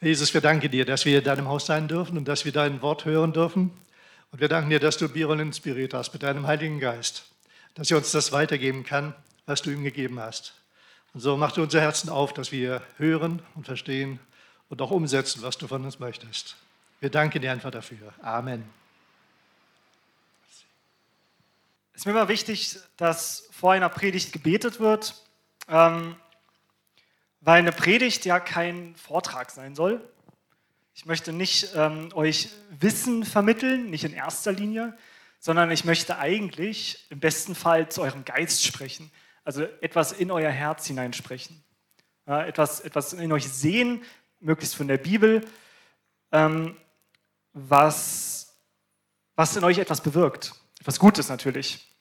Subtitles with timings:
[0.00, 2.82] Jesus, wir danken dir, dass wir in deinem Haus sein dürfen und dass wir dein
[2.82, 3.70] Wort hören dürfen.
[4.30, 7.24] Und wir danken dir, dass du Biron inspiriert hast mit deinem Heiligen Geist,
[7.74, 9.14] dass er uns das weitergeben kann,
[9.46, 10.54] was du ihm gegeben hast.
[11.14, 14.20] Und so mach du unser Herzen auf, dass wir hören und verstehen
[14.68, 16.56] und auch umsetzen, was du von uns möchtest.
[17.00, 18.12] Wir danken dir einfach dafür.
[18.20, 18.68] Amen.
[21.94, 25.14] Es ist mir immer wichtig, dass vor einer Predigt gebetet wird,
[25.68, 26.16] ähm,
[27.46, 30.00] weil eine Predigt ja kein Vortrag sein soll.
[30.94, 34.98] Ich möchte nicht ähm, euch Wissen vermitteln, nicht in erster Linie,
[35.38, 39.12] sondern ich möchte eigentlich im besten Fall zu eurem Geist sprechen,
[39.44, 41.62] also etwas in euer Herz hineinsprechen,
[42.26, 44.02] ja, etwas, etwas in euch sehen,
[44.40, 45.46] möglichst von der Bibel,
[46.32, 46.76] ähm,
[47.52, 48.56] was,
[49.36, 50.52] was in euch etwas bewirkt.
[50.80, 51.94] Etwas Gutes natürlich.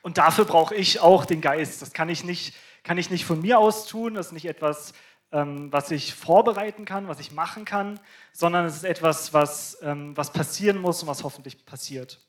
[0.00, 1.82] Und dafür brauche ich auch den Geist.
[1.82, 4.14] Das kann ich nicht, kann ich nicht von mir aus tun.
[4.14, 4.92] Das ist nicht etwas,
[5.32, 8.00] ähm, was ich vorbereiten kann, was ich machen kann,
[8.32, 12.20] sondern es ist etwas, was, ähm, was passieren muss und was hoffentlich passiert.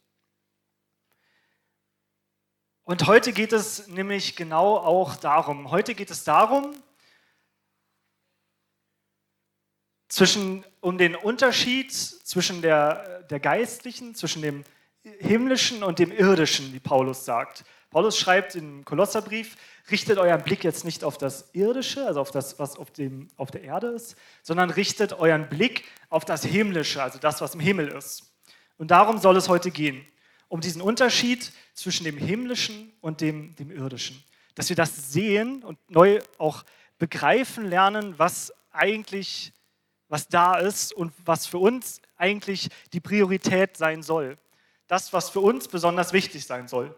[2.83, 5.71] Und heute geht es nämlich genau auch darum.
[5.71, 6.75] Heute geht es darum,
[10.09, 14.63] zwischen, um den Unterschied zwischen der, der geistlichen, zwischen dem
[15.19, 17.63] himmlischen und dem irdischen, wie Paulus sagt.
[17.91, 19.57] Paulus schreibt im Kolosserbrief,
[19.91, 23.51] richtet euren Blick jetzt nicht auf das Irdische, also auf das, was auf, dem, auf
[23.51, 27.89] der Erde ist, sondern richtet euren Blick auf das Himmlische, also das, was im Himmel
[27.89, 28.33] ist.
[28.77, 30.05] Und darum soll es heute gehen,
[30.47, 34.23] um diesen Unterschied zwischen dem Himmlischen und dem, dem Irdischen.
[34.55, 36.63] Dass wir das sehen und neu auch
[36.97, 39.53] begreifen lernen, was eigentlich
[40.11, 44.37] was da ist und was für uns eigentlich die Priorität sein soll.
[44.87, 46.93] Das, was für uns besonders wichtig sein soll.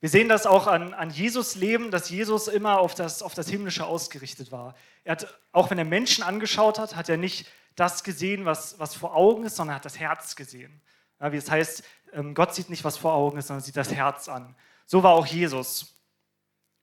[0.00, 3.48] Wir sehen das auch an, an Jesus Leben, dass Jesus immer auf das, auf das
[3.50, 4.74] Himmlische ausgerichtet war.
[5.04, 8.94] Er hat, auch wenn er Menschen angeschaut hat, hat er nicht das gesehen, was, was
[8.94, 10.80] vor Augen ist, sondern hat das Herz gesehen.
[11.20, 13.92] Ja, wie es heißt, ähm, Gott sieht nicht, was vor Augen ist, sondern sieht das
[13.92, 14.56] Herz an.
[14.86, 15.94] So war auch Jesus.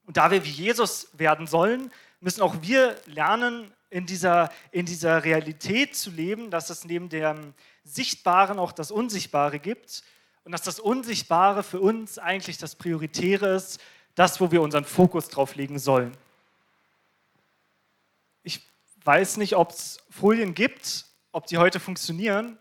[0.05, 5.23] Und da wir wie Jesus werden sollen, müssen auch wir lernen, in dieser, in dieser
[5.23, 10.03] Realität zu leben, dass es neben dem Sichtbaren auch das Unsichtbare gibt
[10.47, 13.81] und dass das Unsichtbare für uns eigentlich das Prioritäre ist,
[14.15, 16.15] das, wo wir unseren Fokus drauf legen sollen.
[18.43, 18.65] Ich
[19.03, 21.03] weiß nicht, ob es Folien gibt,
[21.33, 22.57] ob die heute funktionieren.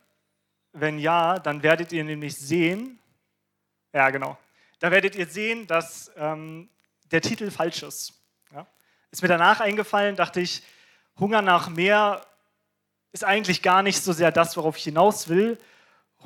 [0.73, 2.99] Wenn ja, dann werdet ihr nämlich sehen,
[3.93, 4.37] ja genau,
[4.81, 6.69] da werdet ihr sehen, dass ähm,
[7.13, 8.15] der Titel falsch ist.
[8.53, 8.67] Ja?
[9.13, 10.65] Ist mir danach eingefallen, dachte ich,
[11.21, 12.27] Hunger nach mehr
[13.13, 15.57] ist eigentlich gar nicht so sehr das, worauf ich hinaus will.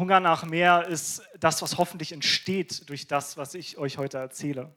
[0.01, 4.75] Hunger nach mehr ist das, was hoffentlich entsteht durch das, was ich euch heute erzähle.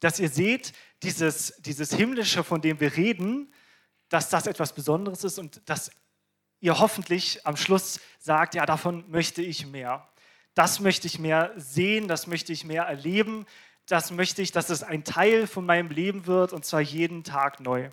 [0.00, 0.72] Dass ihr seht,
[1.02, 3.52] dieses, dieses Himmlische, von dem wir reden,
[4.08, 5.90] dass das etwas Besonderes ist und dass
[6.60, 10.08] ihr hoffentlich am Schluss sagt, ja, davon möchte ich mehr.
[10.54, 13.44] Das möchte ich mehr sehen, das möchte ich mehr erleben,
[13.86, 17.60] das möchte ich, dass es ein Teil von meinem Leben wird und zwar jeden Tag
[17.60, 17.90] neu.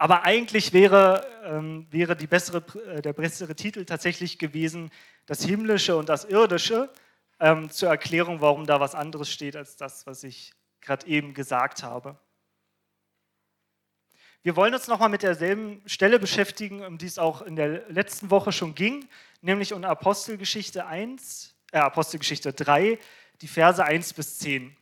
[0.00, 4.90] Aber eigentlich wäre, ähm, wäre bessere, äh, der bessere Titel tatsächlich gewesen,
[5.26, 6.88] das Himmlische und das Irdische,
[7.38, 11.82] ähm, zur Erklärung, warum da was anderes steht als das, was ich gerade eben gesagt
[11.82, 12.18] habe.
[14.42, 18.30] Wir wollen uns nochmal mit derselben Stelle beschäftigen, um die es auch in der letzten
[18.30, 19.06] Woche schon ging,
[19.42, 22.98] nämlich um Apostelgeschichte 1, äh, Apostelgeschichte 3,
[23.42, 24.74] die Verse 1 bis 10.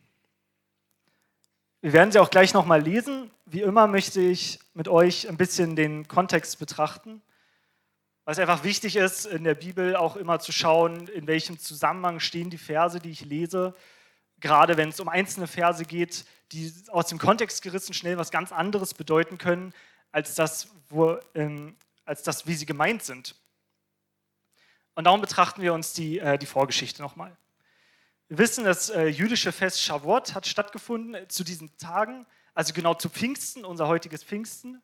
[1.81, 3.31] Wir werden sie auch gleich nochmal lesen.
[3.45, 7.21] Wie immer möchte ich mit euch ein bisschen den Kontext betrachten,
[8.25, 12.19] weil es einfach wichtig ist, in der Bibel auch immer zu schauen, in welchem Zusammenhang
[12.19, 13.73] stehen die Verse, die ich lese.
[14.41, 18.51] Gerade wenn es um einzelne Verse geht, die aus dem Kontext gerissen schnell was ganz
[18.51, 19.73] anderes bedeuten können,
[20.11, 23.35] als das, wo, ähm, als das wie sie gemeint sind.
[24.95, 27.37] Und darum betrachten wir uns die, äh, die Vorgeschichte nochmal.
[28.31, 32.93] Wir wissen, das äh, jüdische Fest Shavuot hat stattgefunden äh, zu diesen Tagen, also genau
[32.93, 34.83] zu Pfingsten, unser heutiges Pfingsten.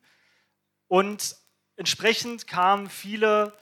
[0.88, 1.36] Und
[1.76, 3.56] entsprechend kamen viele,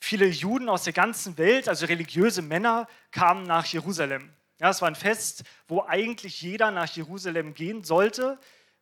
[0.00, 4.32] viele Juden aus der ganzen Welt, also religiöse Männer, kamen nach Jerusalem.
[4.60, 8.38] Ja, es war ein Fest, wo eigentlich jeder nach Jerusalem gehen sollte,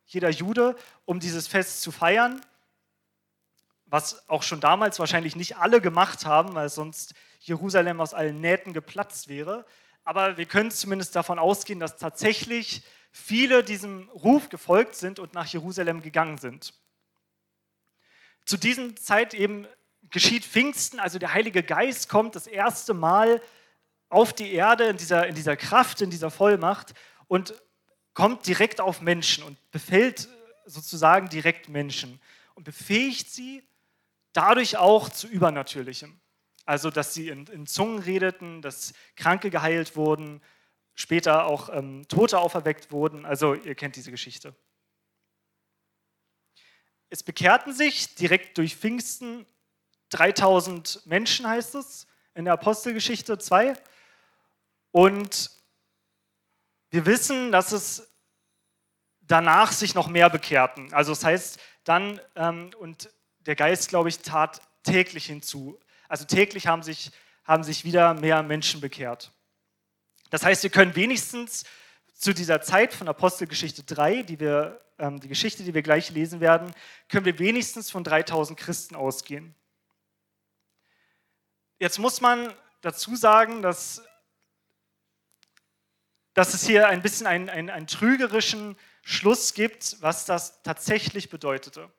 [0.07, 2.41] jeder Jude, um dieses Fest zu feiern,
[3.87, 8.73] was auch schon damals wahrscheinlich nicht alle gemacht haben, weil sonst Jerusalem aus allen Nähten
[8.73, 9.67] geplatzt wäre
[10.05, 15.47] aber wir können zumindest davon ausgehen, dass tatsächlich viele diesem Ruf gefolgt sind und nach
[15.47, 16.75] Jerusalem gegangen sind.
[18.45, 19.67] Zu dieser Zeit eben
[20.11, 23.41] geschieht Pfingsten, also der Heilige Geist kommt das erste Mal
[24.11, 26.93] auf die Erde in dieser, in dieser Kraft, in dieser Vollmacht
[27.27, 27.55] und
[28.13, 30.29] kommt direkt auf Menschen und befällt
[30.67, 32.21] sozusagen direkt Menschen
[32.55, 33.63] und befähigt sie
[34.33, 36.21] dadurch auch zu Übernatürlichem.
[36.65, 40.41] Also, dass sie in, in Zungen redeten, dass Kranke geheilt wurden,
[40.95, 43.27] später auch ähm, Tote auferweckt wurden.
[43.27, 44.55] Also, ihr kennt diese Geschichte.
[47.11, 49.47] Es bekehrten sich direkt durch Pfingsten
[50.11, 53.75] 3000 Menschen, heißt es, in der Apostelgeschichte 2.
[54.91, 55.51] Und
[56.91, 58.09] wir wissen, dass es
[59.21, 60.93] danach sich noch mehr bekehrten.
[60.93, 65.79] Also das heißt, dann, ähm, und der Geist, glaube ich, tat täglich hinzu.
[66.15, 67.11] Also täglich haben sich,
[67.43, 69.33] haben sich wieder mehr Menschen bekehrt.
[70.31, 71.65] Das heißt, wir können wenigstens
[72.13, 76.39] zu dieser Zeit von Apostelgeschichte 3, die, wir, ähm, die Geschichte, die wir gleich lesen
[76.39, 76.73] werden,
[77.09, 79.57] können wir wenigstens von 3000 Christen ausgehen.
[81.81, 84.01] Jetzt muss man dazu sagen, dass,
[86.35, 91.91] dass es hier ein bisschen einen, einen, einen trügerischen Schluss gibt, was das tatsächlich bedeutete.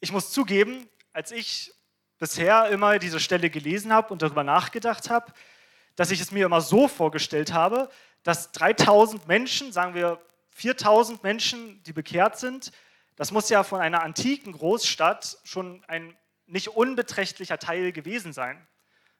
[0.00, 1.74] Ich muss zugeben, als ich
[2.24, 5.30] bisher immer diese Stelle gelesen habe und darüber nachgedacht habe,
[5.94, 7.90] dass ich es mir immer so vorgestellt habe,
[8.22, 10.18] dass 3000 Menschen, sagen wir
[10.52, 12.72] 4000 Menschen, die bekehrt sind,
[13.16, 16.16] das muss ja von einer antiken Großstadt schon ein
[16.46, 18.66] nicht unbeträchtlicher Teil gewesen sein.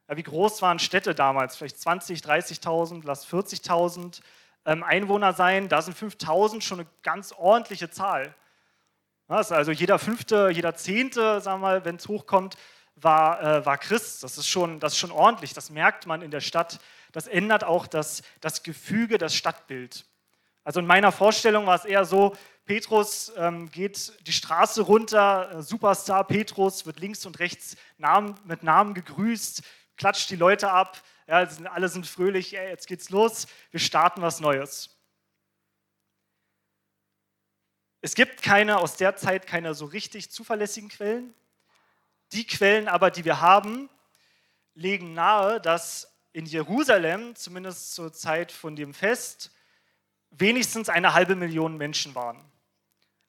[0.08, 1.56] Ja, wie groß waren Städte damals?
[1.56, 4.22] Vielleicht 20, 30.000, lass 40.000
[4.64, 5.68] ähm, Einwohner sein.
[5.68, 8.34] Da sind 5.000 schon eine ganz ordentliche Zahl.
[9.28, 12.56] Ja, also jeder Fünfte, jeder Zehnte, sagen wir mal, wenn es hochkommt,
[12.96, 14.22] war, äh, war Christ.
[14.22, 15.52] Das ist, schon, das ist schon ordentlich.
[15.54, 16.80] Das merkt man in der Stadt.
[17.12, 20.04] Das ändert auch das, das Gefüge, das Stadtbild.
[20.64, 25.62] Also in meiner Vorstellung war es eher so, Petrus ähm, geht die Straße runter, äh,
[25.62, 29.62] Superstar Petrus wird links und rechts Namen, mit Namen gegrüßt,
[29.96, 34.40] klatscht die Leute ab, ja, alle sind fröhlich, ey, jetzt geht's los, wir starten was
[34.40, 34.90] Neues.
[38.00, 41.34] Es gibt keine, aus der Zeit keine so richtig zuverlässigen Quellen.
[42.32, 43.88] Die Quellen aber, die wir haben,
[44.74, 49.52] legen nahe, dass in Jerusalem, zumindest zur Zeit von dem Fest,
[50.30, 52.44] wenigstens eine halbe Million Menschen waren.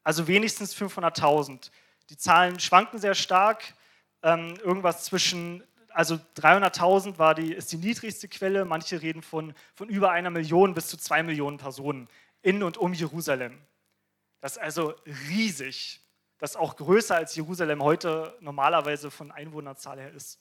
[0.04, 1.70] Also wenigstens 500.000.
[2.10, 3.76] Die Zahlen schwanken sehr stark.
[4.24, 5.64] Ähm, irgendwas zwischen
[5.96, 8.66] also 300.000 war die, ist die niedrigste Quelle.
[8.66, 12.10] Manche reden von, von über einer Million bis zu zwei Millionen Personen
[12.42, 13.58] in und um Jerusalem.
[14.42, 14.94] Das ist also
[15.30, 16.02] riesig.
[16.38, 20.40] Das auch größer als Jerusalem heute normalerweise von Einwohnerzahl her ist.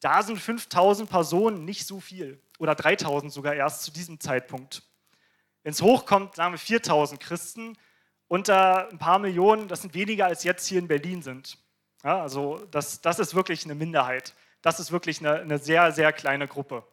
[0.00, 4.82] Da sind 5000 Personen nicht so viel oder 3000 sogar erst zu diesem Zeitpunkt.
[5.62, 7.76] Wenn es hochkommt, sagen wir 4000 Christen
[8.28, 11.58] unter ein paar Millionen, das sind weniger als jetzt hier in Berlin sind.
[12.04, 14.34] Ja, also das, das ist wirklich eine Minderheit.
[14.62, 16.84] Das ist wirklich eine, eine sehr, sehr kleine Gruppe.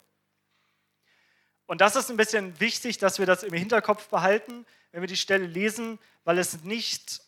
[1.65, 5.17] Und das ist ein bisschen wichtig, dass wir das im Hinterkopf behalten, wenn wir die
[5.17, 7.21] Stelle lesen, weil es nicht,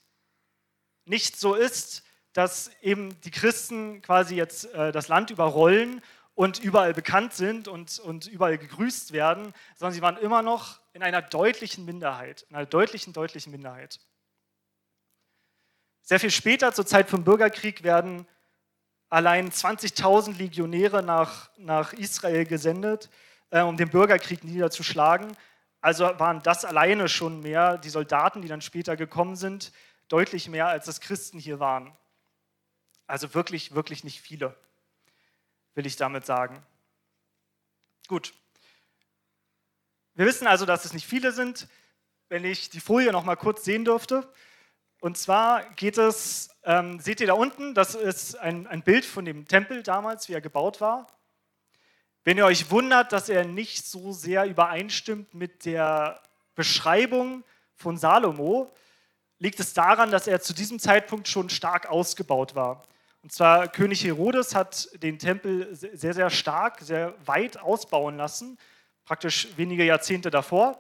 [1.06, 2.04] nicht so ist,
[2.34, 6.02] dass eben die Christen quasi jetzt äh, das Land überrollen
[6.34, 11.02] und überall bekannt sind und, und überall gegrüßt werden, sondern sie waren immer noch in
[11.02, 14.00] einer deutlichen Minderheit, in einer deutlichen, deutlichen Minderheit.
[16.02, 18.28] Sehr viel später, zur Zeit vom Bürgerkrieg, werden
[19.10, 23.10] allein 20.000 Legionäre nach, nach Israel gesendet,
[23.50, 25.36] äh, um den Bürgerkrieg niederzuschlagen.
[25.80, 29.72] Also waren das alleine schon mehr, die Soldaten, die dann später gekommen sind,
[30.07, 31.96] deutlich mehr, als es Christen hier waren.
[33.08, 34.56] Also wirklich, wirklich nicht viele,
[35.74, 36.65] will ich damit sagen.
[38.08, 38.34] Gut.
[40.13, 41.68] Wir wissen also, dass es nicht viele sind.
[42.29, 44.32] Wenn ich die Folie noch mal kurz sehen dürfte.
[45.00, 49.25] Und zwar geht es, ähm, seht ihr da unten, das ist ein, ein Bild von
[49.25, 51.08] dem Tempel damals, wie er gebaut war.
[52.24, 56.24] Wenn ihr euch wundert, dass er nicht so sehr übereinstimmt mit der
[56.56, 57.44] Beschreibung
[57.75, 58.74] von Salomo,
[59.39, 62.84] liegt es daran, dass er zu diesem Zeitpunkt schon stark ausgebaut war.
[63.22, 68.58] Und zwar König Herodes hat den Tempel sehr, sehr stark, sehr weit ausbauen lassen,
[69.04, 70.80] praktisch wenige Jahrzehnte davor,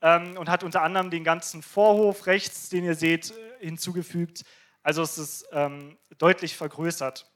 [0.00, 4.44] ähm, und hat unter anderem den ganzen Vorhof rechts, den ihr seht, hinzugefügt.
[4.82, 7.30] Also es ist ähm, deutlich vergrößert.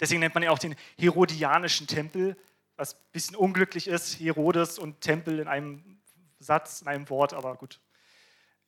[0.00, 2.36] Deswegen nennt man ja auch den Herodianischen Tempel,
[2.76, 6.00] was ein bisschen unglücklich ist, Herodes und Tempel in einem
[6.38, 7.80] Satz, in einem Wort, aber gut.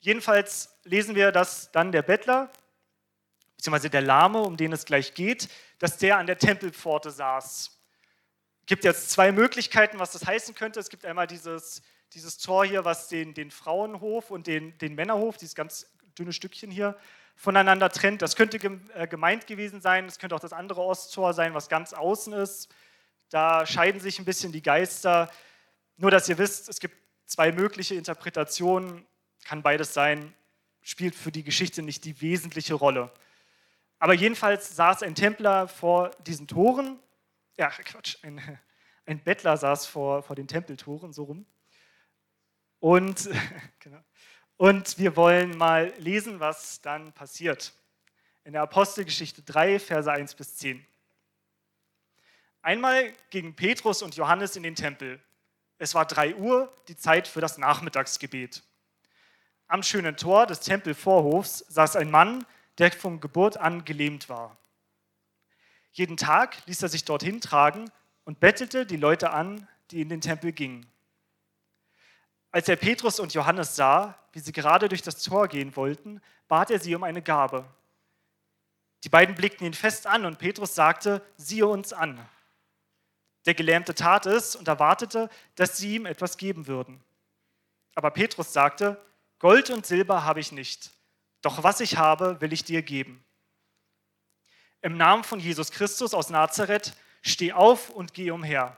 [0.00, 2.50] Jedenfalls lesen wir, dass dann der Bettler,
[3.56, 7.78] beziehungsweise der Lahme, um den es gleich geht, dass der an der Tempelpforte saß.
[8.60, 10.80] Es gibt jetzt zwei Möglichkeiten, was das heißen könnte.
[10.80, 11.82] Es gibt einmal dieses,
[12.14, 15.86] dieses Tor hier, was den, den Frauenhof und den, den Männerhof, dieses ganz
[16.18, 16.96] dünne Stückchen hier,
[17.36, 18.22] voneinander trennt.
[18.22, 18.58] Das könnte
[18.94, 22.72] äh, gemeint gewesen sein, es könnte auch das andere Osttor sein, was ganz außen ist.
[23.28, 25.30] Da scheiden sich ein bisschen die Geister.
[25.96, 29.06] Nur, dass ihr wisst, es gibt zwei mögliche Interpretationen,
[29.44, 30.34] kann beides sein.
[30.82, 33.12] spielt für die Geschichte nicht die wesentliche Rolle.
[33.98, 36.98] Aber jedenfalls saß ein Templer vor diesen Toren,
[37.58, 38.40] ja, Quatsch, ein,
[39.06, 41.46] ein Bettler saß vor, vor den Tempeltoren, so rum.
[42.78, 43.28] Und,
[43.78, 44.02] genau.
[44.56, 47.74] und wir wollen mal lesen, was dann passiert.
[48.44, 50.84] In der Apostelgeschichte 3, Verse 1 bis 10.
[52.62, 55.22] Einmal gingen Petrus und Johannes in den Tempel.
[55.76, 58.62] Es war 3 Uhr, die Zeit für das Nachmittagsgebet.
[59.70, 62.44] Am schönen Tor des Tempelvorhofs saß ein Mann,
[62.78, 64.56] der von Geburt an gelähmt war.
[65.92, 67.88] Jeden Tag ließ er sich dorthin tragen
[68.24, 70.90] und bettelte die Leute an, die in den Tempel gingen.
[72.50, 76.72] Als er Petrus und Johannes sah, wie sie gerade durch das Tor gehen wollten, bat
[76.72, 77.64] er sie um eine Gabe.
[79.04, 82.18] Die beiden blickten ihn fest an und Petrus sagte, siehe uns an.
[83.46, 87.00] Der Gelähmte tat es und erwartete, dass sie ihm etwas geben würden.
[87.94, 89.00] Aber Petrus sagte,
[89.40, 90.90] Gold und Silber habe ich nicht,
[91.40, 93.24] doch was ich habe, will ich dir geben.
[94.82, 98.76] Im Namen von Jesus Christus aus Nazareth, steh auf und geh umher.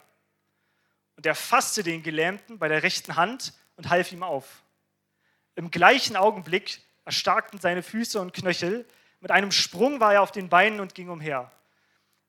[1.17, 4.63] Und er fasste den Gelähmten bei der rechten Hand und half ihm auf.
[5.57, 8.89] Im gleichen Augenblick erstarkten seine Füße und Knöchel.
[9.19, 11.51] Mit einem Sprung war er auf den Beinen und ging umher.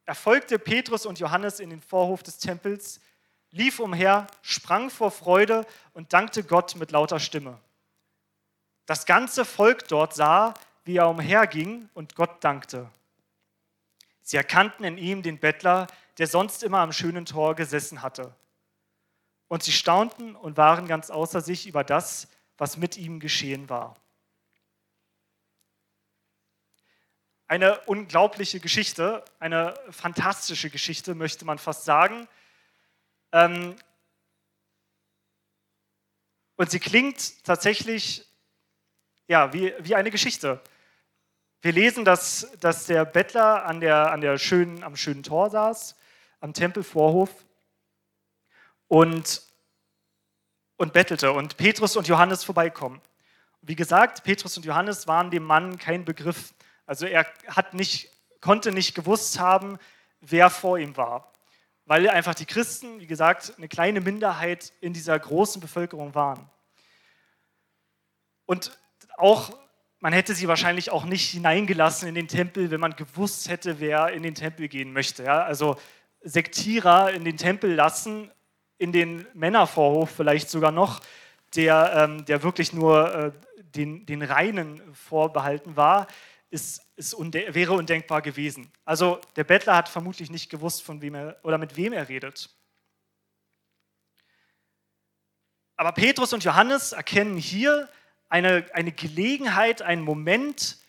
[0.05, 2.99] Er folgte Petrus und Johannes in den Vorhof des Tempels,
[3.51, 7.59] lief umher, sprang vor Freude und dankte Gott mit lauter Stimme.
[8.85, 12.89] Das ganze Volk dort sah, wie er umherging und Gott dankte.
[14.21, 15.87] Sie erkannten in ihm den Bettler,
[16.17, 18.35] der sonst immer am schönen Tor gesessen hatte.
[19.47, 23.95] Und sie staunten und waren ganz außer sich über das, was mit ihm geschehen war.
[27.47, 32.27] Eine unglaubliche Geschichte, eine fantastische Geschichte, möchte man fast sagen.
[33.31, 33.75] Ähm,
[36.55, 38.25] und sie klingt tatsächlich
[39.27, 40.61] ja, wie, wie eine Geschichte.
[41.61, 45.95] Wir lesen, dass, dass der Bettler an der, an der schönen, am schönen Tor saß,
[46.41, 47.29] am Tempelvorhof
[48.87, 49.41] und,
[50.75, 53.01] und bettelte und Petrus und Johannes vorbeikommen.
[53.61, 56.53] Wie gesagt, Petrus und Johannes waren dem Mann kein Begriff.
[56.85, 58.11] Also er hat nicht,
[58.41, 59.79] konnte nicht gewusst haben,
[60.19, 61.31] wer vor ihm war,
[61.85, 66.49] weil einfach die Christen, wie gesagt, eine kleine Minderheit in dieser großen Bevölkerung waren.
[68.45, 68.77] Und
[69.17, 69.57] auch,
[69.99, 74.09] man hätte sie wahrscheinlich auch nicht hineingelassen in den Tempel, wenn man gewusst hätte, wer
[74.09, 75.23] in den Tempel gehen möchte.
[75.23, 75.43] Ja?
[75.43, 75.77] Also
[76.21, 78.31] Sektierer in den Tempel lassen,
[78.77, 81.01] in den Männervorhof vielleicht sogar noch,
[81.55, 83.31] der, ähm, der wirklich nur äh,
[83.75, 86.07] den, den Reinen vorbehalten war,
[86.49, 88.71] ist, ist unde wäre undenkbar gewesen.
[88.85, 92.49] Also der Bettler hat vermutlich nicht gewusst, von wem er oder mit wem er redet.
[95.75, 97.89] Aber Petrus und Johannes erkennen hier,
[98.33, 100.79] eine, eine Gelegenheit, einen Moment,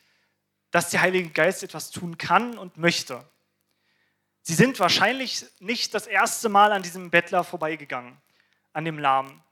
[0.70, 3.22] dass der Heilige Geist etwas tun kann und möchte.
[4.40, 8.16] Sie sind wahrscheinlich nicht das erste Mal an diesem Bettler vorbeigegangen,
[8.72, 9.42] an dem Lahmen.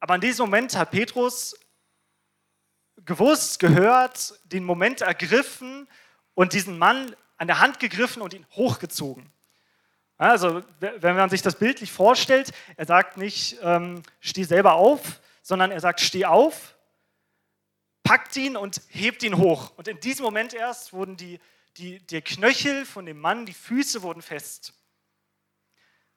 [0.00, 1.56] Aber in diesem Moment hat Petrus
[3.04, 5.86] gewusst, gehört, den Moment ergriffen
[6.34, 9.30] und diesen Mann an der Hand gegriffen und ihn hochgezogen.
[10.18, 15.70] Also, wenn man sich das bildlich vorstellt, er sagt nicht, ähm, steh selber auf, sondern
[15.70, 16.75] er sagt, steh auf,
[18.06, 19.72] packt ihn und hebt ihn hoch.
[19.76, 21.40] Und in diesem Moment erst wurden die,
[21.76, 24.72] die, der Knöchel von dem Mann, die Füße wurden fest.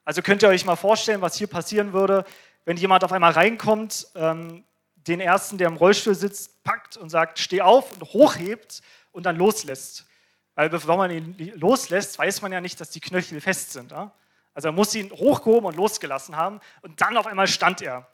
[0.04, 2.24] Also könnt ihr euch mal vorstellen, was hier passieren würde,
[2.64, 7.40] wenn jemand auf einmal reinkommt, ähm, den ersten, der im Rollstuhl sitzt, packt und sagt,
[7.40, 10.06] steh auf und hochhebt und dann loslässt.
[10.54, 13.90] Weil bevor man ihn loslässt, weiß man ja nicht, dass die Knöchel fest sind.
[13.90, 14.12] Ja?
[14.54, 18.06] Also er muss ihn hochgehoben und losgelassen haben und dann auf einmal stand er.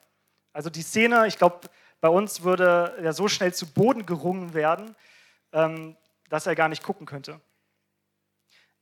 [0.54, 1.60] Also die Szene, ich glaube,
[2.00, 4.94] bei uns würde er so schnell zu Boden gerungen werden,
[5.52, 5.96] ähm,
[6.28, 7.40] dass er gar nicht gucken könnte.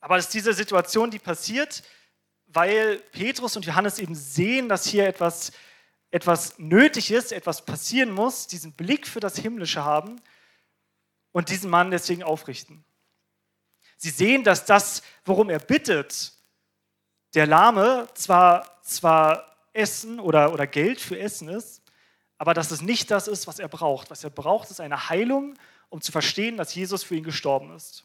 [0.01, 1.83] Aber es ist diese Situation, die passiert,
[2.47, 5.53] weil Petrus und Johannes eben sehen, dass hier etwas,
[6.11, 10.21] etwas nötig ist, etwas passieren muss, diesen Blick für das Himmlische haben
[11.33, 12.85] und diesen Mann deswegen aufrichten.
[13.97, 16.33] Sie sehen, dass das, worum er bittet,
[17.35, 21.83] der Lahme zwar, zwar Essen oder, oder Geld für Essen ist,
[22.39, 24.11] aber dass es nicht das ist, was er braucht.
[24.11, 25.55] Was er braucht, ist eine Heilung,
[25.89, 28.05] um zu verstehen, dass Jesus für ihn gestorben ist.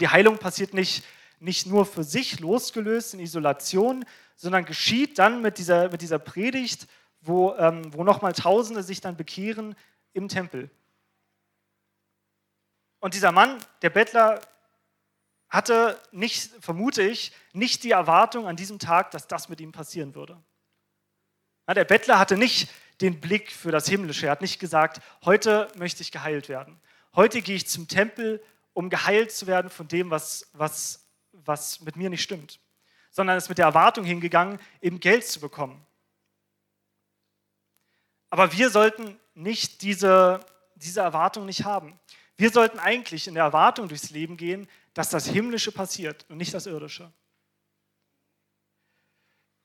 [0.00, 1.04] Die Heilung passiert nicht,
[1.38, 4.04] nicht nur für sich losgelöst in Isolation,
[4.36, 6.86] sondern geschieht dann mit dieser, mit dieser Predigt,
[7.20, 9.74] wo, ähm, wo nochmal Tausende sich dann bekehren
[10.12, 10.70] im Tempel.
[13.00, 14.40] Und dieser Mann, der Bettler,
[15.54, 20.14] hatte nicht, vermute ich, nicht die Erwartung an diesem Tag, dass das mit ihm passieren
[20.14, 20.36] würde.
[21.68, 22.68] Der Bettler hatte nicht
[23.00, 24.26] den Blick für das Himmlische.
[24.26, 26.80] Er hat nicht gesagt, heute möchte ich geheilt werden.
[27.14, 31.96] Heute gehe ich zum Tempel, um geheilt zu werden von dem, was, was, was mit
[31.96, 32.60] mir nicht stimmt.
[33.10, 35.84] Sondern ist mit der Erwartung hingegangen, eben Geld zu bekommen.
[38.30, 40.40] Aber wir sollten nicht diese,
[40.74, 41.98] diese Erwartung nicht haben.
[42.36, 46.52] Wir sollten eigentlich in der Erwartung durchs Leben gehen, dass das Himmlische passiert und nicht
[46.52, 47.12] das Irdische.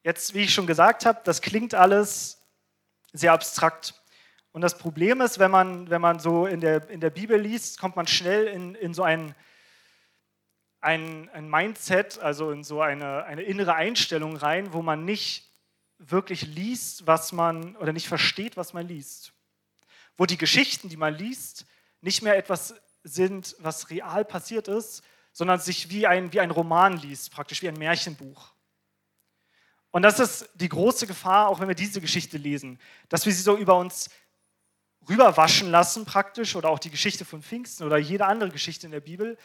[0.04, 2.39] Jetzt, wie ich schon gesagt habe, das klingt alles
[3.14, 3.94] sehr abstrakt.
[4.52, 7.80] Und das Problem ist, wenn man, wenn man so in der, in der Bibel liest,
[7.80, 9.36] kommt man schnell in, in so ein,
[10.82, 15.50] ein, ein Mindset, also in so eine, eine innere Einstellung rein, wo man nicht
[16.00, 19.34] wirklich liest, was man, oder nicht versteht, was man liest.
[20.18, 21.66] Wo die Geschichten, die man liest,
[22.02, 26.98] nicht mehr etwas sind, was real passiert ist, sondern sich wie ein, wie ein Roman
[26.98, 28.52] liest, praktisch wie ein Märchenbuch.
[29.92, 32.80] Und das ist die große Gefahr, auch wenn wir diese Geschichte lesen,
[33.10, 34.10] dass wir sie so über uns
[35.08, 39.00] rüberwaschen lassen praktisch oder auch die Geschichte von Pfingsten oder jede andere Geschichte in der
[39.00, 39.38] Bibel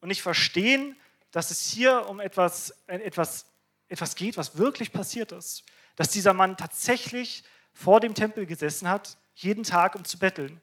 [0.00, 0.96] und nicht verstehen,
[1.32, 3.46] dass es hier um etwas, etwas,
[3.88, 5.64] etwas geht, was wirklich passiert ist.
[5.96, 10.60] Dass dieser Mann tatsächlich vor dem Tempel gesessen hat, jeden Tag, um zu betteln.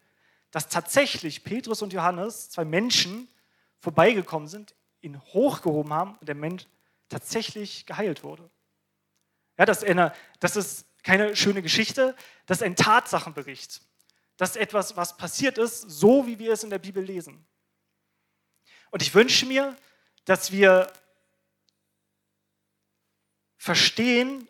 [0.51, 3.27] Dass tatsächlich Petrus und Johannes, zwei Menschen,
[3.79, 6.65] vorbeigekommen sind, ihn hochgehoben haben und der Mensch
[7.09, 8.49] tatsächlich geheilt wurde.
[9.57, 13.81] Ja, das, ist eine, das ist keine schöne Geschichte, das ist ein Tatsachenbericht.
[14.37, 17.45] Das ist etwas, was passiert ist, so wie wir es in der Bibel lesen.
[18.91, 19.75] Und ich wünsche mir,
[20.25, 20.91] dass wir
[23.57, 24.47] verstehen,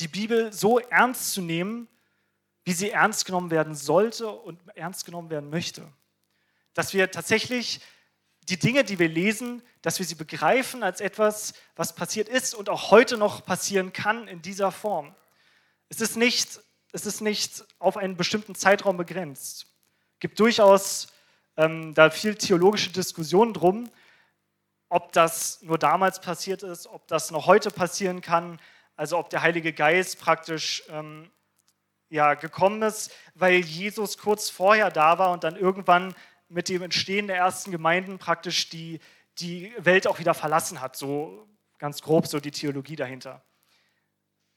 [0.00, 1.88] die Bibel so ernst zu nehmen,
[2.64, 5.86] wie sie ernst genommen werden sollte und ernst genommen werden möchte.
[6.72, 7.80] Dass wir tatsächlich
[8.48, 12.68] die Dinge, die wir lesen, dass wir sie begreifen als etwas, was passiert ist und
[12.68, 15.14] auch heute noch passieren kann in dieser Form.
[15.88, 16.60] Es ist nicht,
[16.92, 19.66] es ist nicht auf einen bestimmten Zeitraum begrenzt.
[20.14, 21.08] Es gibt durchaus
[21.56, 23.90] ähm, da viel theologische Diskussionen drum,
[24.88, 28.60] ob das nur damals passiert ist, ob das noch heute passieren kann,
[28.96, 31.30] also ob der Heilige Geist praktisch ähm,
[32.10, 36.14] ja, gekommen ist, weil Jesus kurz vorher da war und dann irgendwann
[36.48, 39.00] mit dem Entstehen der ersten Gemeinden praktisch die,
[39.38, 40.96] die Welt auch wieder verlassen hat.
[40.96, 43.42] So ganz grob so die Theologie dahinter.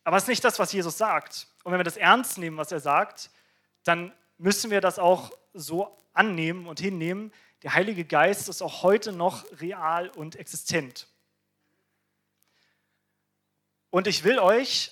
[0.03, 1.47] Aber es ist nicht das, was Jesus sagt.
[1.63, 3.29] Und wenn wir das ernst nehmen, was er sagt,
[3.83, 7.33] dann müssen wir das auch so annehmen und hinnehmen.
[7.63, 11.07] Der Heilige Geist ist auch heute noch real und existent.
[13.89, 14.91] Und ich will euch,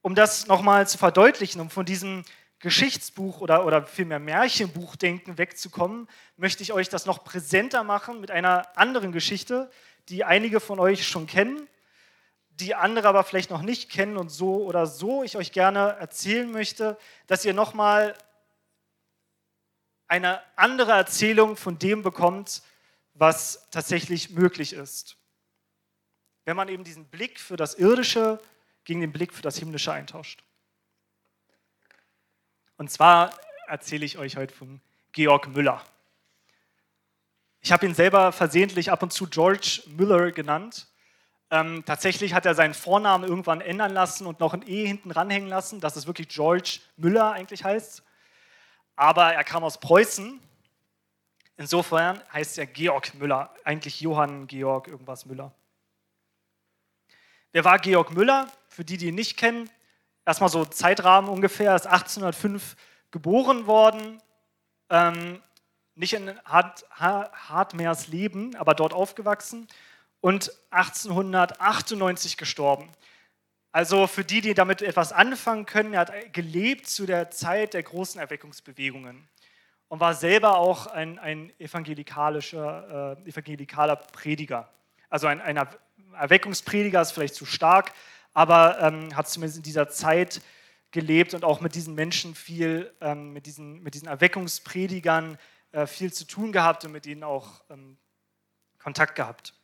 [0.00, 2.24] um das nochmal zu verdeutlichen, um von diesem
[2.62, 8.78] Geschichtsbuch oder, oder vielmehr Märchenbuchdenken wegzukommen, möchte ich euch das noch präsenter machen mit einer
[8.78, 9.68] anderen Geschichte,
[10.08, 11.68] die einige von euch schon kennen,
[12.50, 16.50] die andere aber vielleicht noch nicht kennen und so oder so ich euch gerne erzählen
[16.50, 16.96] möchte,
[17.26, 18.16] dass ihr nochmal
[20.06, 22.62] eine andere Erzählung von dem bekommt,
[23.14, 25.16] was tatsächlich möglich ist.
[26.44, 28.40] Wenn man eben diesen Blick für das Irdische
[28.84, 30.44] gegen den Blick für das Himmlische eintauscht.
[32.82, 33.32] Und zwar
[33.68, 34.80] erzähle ich euch heute von
[35.12, 35.84] Georg Müller.
[37.60, 40.88] Ich habe ihn selber versehentlich ab und zu George Müller genannt.
[41.52, 45.48] Ähm, tatsächlich hat er seinen Vornamen irgendwann ändern lassen und noch ein E hinten ranhängen
[45.48, 48.02] lassen, dass es wirklich George Müller eigentlich heißt.
[48.96, 50.40] Aber er kam aus Preußen.
[51.58, 55.54] Insofern heißt er Georg Müller, eigentlich Johann Georg irgendwas Müller.
[57.52, 58.50] Wer war Georg Müller?
[58.66, 59.70] Für die, die ihn nicht kennen,
[60.24, 62.76] erstmal so Zeitrahmen ungefähr, ist 1805
[63.10, 64.20] geboren worden,
[64.90, 65.42] ähm,
[65.94, 69.66] nicht in Hart, Hartmeersleben, aber dort aufgewachsen
[70.20, 72.90] und 1898 gestorben.
[73.72, 77.82] Also für die, die damit etwas anfangen können, er hat gelebt zu der Zeit der
[77.82, 79.28] großen Erweckungsbewegungen
[79.88, 84.68] und war selber auch ein, ein evangelikalischer, äh, evangelikaler Prediger.
[85.08, 85.58] Also ein, ein
[86.18, 87.92] Erweckungsprediger ist vielleicht zu stark,
[88.34, 90.40] aber ähm, hat zumindest in dieser Zeit
[90.90, 95.38] gelebt und auch mit diesen Menschen viel, ähm, mit, diesen, mit diesen Erweckungspredigern
[95.72, 97.96] äh, viel zu tun gehabt und mit ihnen auch ähm,
[98.78, 99.54] Kontakt gehabt.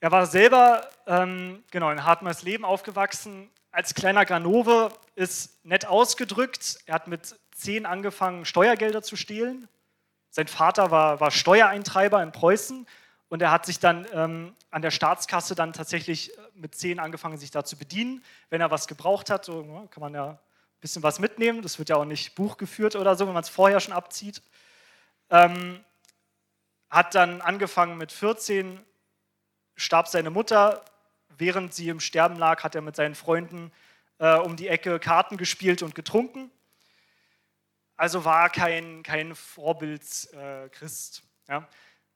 [0.00, 3.50] Er war selber ähm, genau, in Hartmers Leben aufgewachsen.
[3.70, 6.78] Als kleiner Ganove ist nett ausgedrückt.
[6.86, 9.68] Er hat mit zehn angefangen, Steuergelder zu stehlen.
[10.30, 12.86] Sein Vater war, war Steuereintreiber in Preußen
[13.34, 17.36] und er hat sich dann ähm, an der Staatskasse dann tatsächlich äh, mit zehn angefangen,
[17.36, 18.22] sich da zu bedienen.
[18.48, 20.38] Wenn er was gebraucht hat, so kann man ja ein
[20.80, 21.60] bisschen was mitnehmen.
[21.60, 24.40] Das wird ja auch nicht buchgeführt oder so, wenn man es vorher schon abzieht.
[25.30, 25.84] Ähm,
[26.90, 28.78] hat dann angefangen mit 14,
[29.74, 30.84] starb seine Mutter.
[31.36, 33.72] Während sie im Sterben lag, hat er mit seinen Freunden
[34.18, 36.52] äh, um die Ecke Karten gespielt und getrunken.
[37.96, 41.22] Also war kein, kein Vorbildchrist.
[41.48, 41.68] Äh, ja.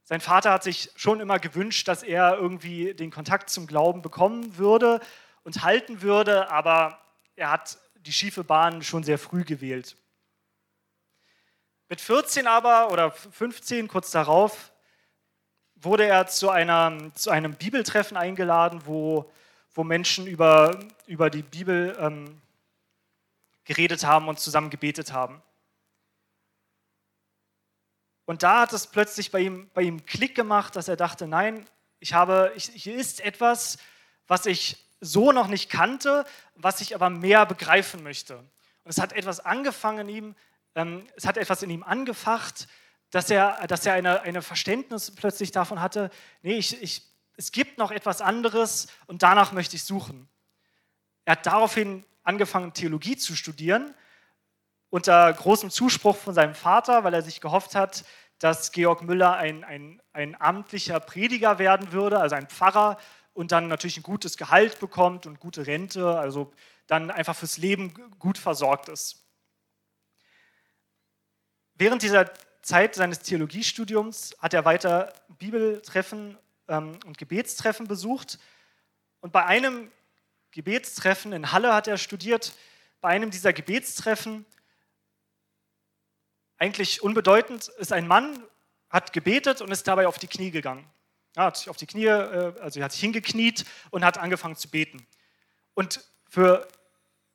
[0.09, 4.57] Sein Vater hat sich schon immer gewünscht, dass er irgendwie den Kontakt zum Glauben bekommen
[4.57, 5.01] würde
[5.45, 6.99] und halten würde, aber
[7.37, 9.99] er hat die schiefe Bahn schon sehr früh gewählt.
[11.91, 14.73] Mit 14 aber oder 15, kurz darauf,
[15.75, 19.31] wurde er zu, einer, zu einem Bibeltreffen eingeladen, wo,
[19.75, 22.41] wo Menschen über, über die Bibel ähm,
[23.67, 25.43] geredet haben und zusammen gebetet haben.
[28.29, 31.67] Und da hat es plötzlich bei ihm, bei ihm Klick gemacht, dass er dachte, nein,
[31.99, 33.79] ich habe, ich, hier ist etwas,
[34.27, 38.37] was ich so noch nicht kannte, was ich aber mehr begreifen möchte.
[38.37, 40.35] Und es hat etwas angefangen in ihm,
[40.75, 42.69] ähm, es hat etwas in ihm angefacht,
[43.09, 46.11] dass er, dass er eine, eine Verständnis plötzlich davon hatte,
[46.43, 47.05] nee, ich, ich,
[47.39, 50.29] es gibt noch etwas anderes und danach möchte ich suchen.
[51.25, 53.95] Er hat daraufhin angefangen, Theologie zu studieren,
[54.91, 58.05] unter großem Zuspruch von seinem Vater, weil er sich gehofft hat,
[58.39, 62.99] dass Georg Müller ein, ein, ein amtlicher Prediger werden würde, also ein Pfarrer,
[63.35, 66.53] und dann natürlich ein gutes Gehalt bekommt und gute Rente, also
[66.89, 69.25] dann einfach fürs Leben gut versorgt ist.
[71.75, 78.41] Während dieser Zeit seines Theologiestudiums hat er weiter Bibeltreffen ähm, und Gebetstreffen besucht.
[79.21, 79.93] Und bei einem
[80.51, 82.55] Gebetstreffen in Halle hat er studiert.
[83.01, 84.45] Bei einem dieser Gebetstreffen,
[86.59, 88.43] eigentlich unbedeutend, ist ein Mann,
[88.91, 90.89] hat gebetet und ist dabei auf die Knie gegangen.
[91.35, 94.57] Er hat sich auf die Knie, äh, also er hat sich hingekniet und hat angefangen
[94.57, 95.07] zu beten.
[95.75, 96.67] Und für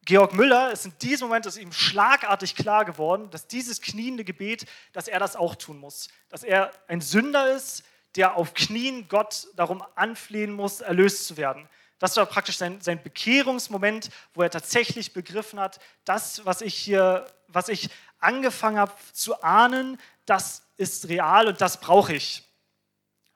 [0.05, 4.65] Georg Müller ist in diesem Moment ist ihm schlagartig klar geworden, dass dieses kniende Gebet,
[4.91, 6.09] dass er das auch tun muss.
[6.27, 7.83] Dass er ein Sünder ist,
[8.15, 11.69] der auf Knien Gott darum anflehen muss, erlöst zu werden.
[11.99, 17.25] Das war praktisch sein, sein Bekehrungsmoment, wo er tatsächlich begriffen hat, das, was ich hier,
[17.47, 22.43] was ich angefangen habe zu ahnen, das ist real und das brauche ich.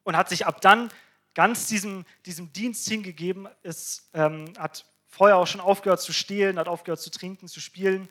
[0.03, 0.89] Und hat sich ab dann
[1.33, 6.67] ganz diesem, diesem Dienst hingegeben, ist, ähm, hat vorher auch schon aufgehört zu stehlen, hat
[6.67, 8.09] aufgehört zu trinken, zu spielen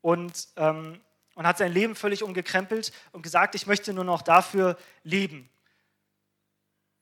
[0.00, 1.00] und, ähm,
[1.34, 5.48] und hat sein Leben völlig umgekrempelt und gesagt, ich möchte nur noch dafür leben.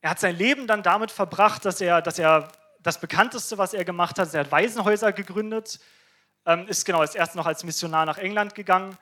[0.01, 2.51] Er hat sein Leben dann damit verbracht, dass er, dass er
[2.87, 5.81] das bekannteste, was er gemacht hat, er hat Waisenhäuser gegründet,
[6.45, 8.97] ähm, ist genau als erst noch als Missionar nach England gegangen,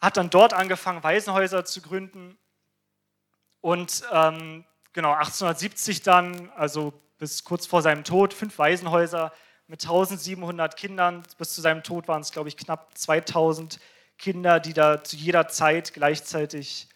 [0.00, 2.38] hat dann dort angefangen, Waisenhäuser zu gründen
[3.60, 9.32] und ähm, genau 1870 dann, also bis kurz vor seinem Tod fünf Waisenhäuser
[9.66, 11.24] mit 1700 Kindern.
[11.36, 13.80] Bis zu seinem Tod waren es, glaube ich, knapp 2000
[14.18, 16.88] Kinder, die da zu jeder Zeit gleichzeitig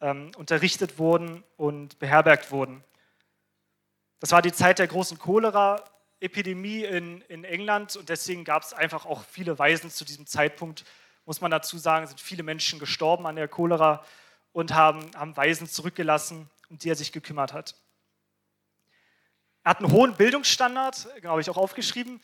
[0.00, 2.82] ähm, unterrichtet wurden und beherbergt wurden.
[4.20, 9.06] Das war die Zeit der großen Cholera-Epidemie in, in England und deswegen gab es einfach
[9.06, 10.84] auch viele Waisen zu diesem Zeitpunkt.
[11.24, 14.04] Muss man dazu sagen, sind viele Menschen gestorben an der Cholera
[14.52, 17.76] und haben, haben Waisen zurückgelassen, um die er sich gekümmert hat.
[19.62, 22.20] Er hat einen hohen Bildungsstandard, habe ich auch aufgeschrieben.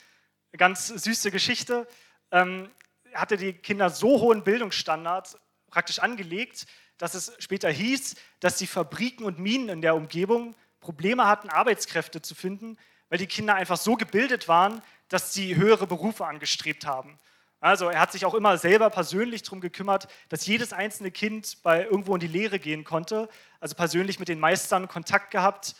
[0.50, 1.86] Eine ganz süße Geschichte.
[2.30, 2.70] Ähm,
[3.12, 6.66] er hatte die Kinder so hohen Bildungsstandard praktisch angelegt,
[6.98, 12.20] dass es später hieß, dass die Fabriken und Minen in der Umgebung Probleme hatten, Arbeitskräfte
[12.20, 12.76] zu finden,
[13.08, 17.18] weil die Kinder einfach so gebildet waren, dass sie höhere Berufe angestrebt haben.
[17.58, 21.84] Also er hat sich auch immer selber persönlich darum gekümmert, dass jedes einzelne Kind bei
[21.84, 23.30] irgendwo in die Lehre gehen konnte.
[23.60, 25.74] Also persönlich mit den Meistern Kontakt gehabt.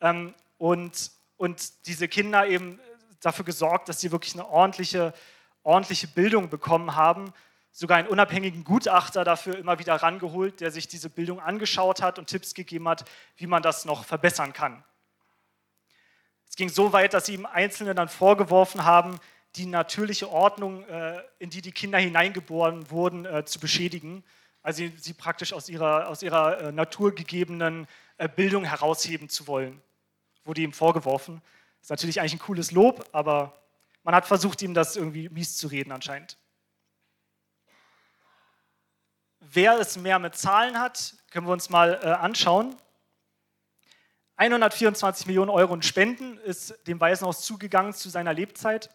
[0.00, 2.78] Ähm, und, und diese Kinder eben
[3.20, 5.12] dafür gesorgt, dass sie wirklich eine ordentliche,
[5.64, 7.32] ordentliche Bildung bekommen haben.
[7.76, 12.28] Sogar einen unabhängigen Gutachter dafür immer wieder rangeholt, der sich diese Bildung angeschaut hat und
[12.28, 13.04] Tipps gegeben hat,
[13.36, 14.84] wie man das noch verbessern kann.
[16.48, 19.18] Es ging so weit, dass sie ihm Einzelne dann vorgeworfen haben,
[19.56, 24.22] die natürliche Ordnung, äh, in die die Kinder hineingeboren wurden, äh, zu beschädigen.
[24.62, 27.88] Also sie, sie, praktisch aus ihrer, aus ihrer äh, naturgegebenen
[28.36, 29.82] Bildung herausheben zu wollen
[30.44, 31.42] wurde ihm vorgeworfen.
[31.80, 33.58] Das ist natürlich eigentlich ein cooles Lob, aber
[34.02, 36.36] man hat versucht, ihm das irgendwie mies zu reden anscheinend.
[39.54, 42.74] Wer es mehr mit Zahlen hat, können wir uns mal äh, anschauen.
[44.34, 48.90] 124 Millionen Euro in Spenden ist dem Waisenhaus zugegangen zu seiner Lebzeit.